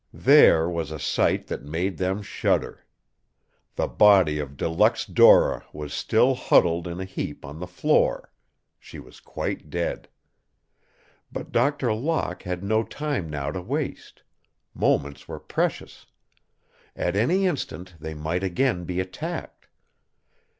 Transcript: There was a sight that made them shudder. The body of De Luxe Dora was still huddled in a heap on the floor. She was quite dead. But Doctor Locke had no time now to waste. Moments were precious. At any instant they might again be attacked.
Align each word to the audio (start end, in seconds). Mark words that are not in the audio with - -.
There 0.13 0.67
was 0.67 0.89
a 0.89 0.97
sight 0.97 1.45
that 1.45 1.61
made 1.61 1.99
them 1.99 2.23
shudder. 2.23 2.87
The 3.75 3.85
body 3.85 4.39
of 4.39 4.57
De 4.57 4.67
Luxe 4.67 5.05
Dora 5.05 5.63
was 5.73 5.93
still 5.93 6.33
huddled 6.33 6.87
in 6.87 6.99
a 6.99 7.05
heap 7.05 7.45
on 7.45 7.59
the 7.59 7.67
floor. 7.67 8.31
She 8.79 8.97
was 8.97 9.19
quite 9.19 9.69
dead. 9.69 10.09
But 11.31 11.51
Doctor 11.51 11.93
Locke 11.93 12.41
had 12.41 12.63
no 12.63 12.81
time 12.83 13.29
now 13.29 13.51
to 13.51 13.61
waste. 13.61 14.23
Moments 14.73 15.27
were 15.27 15.39
precious. 15.39 16.07
At 16.95 17.15
any 17.15 17.45
instant 17.45 17.93
they 17.99 18.15
might 18.15 18.41
again 18.43 18.85
be 18.85 18.99
attacked. 18.99 19.67